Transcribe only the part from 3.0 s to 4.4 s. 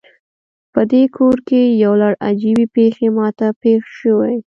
ما ته پیښ شوي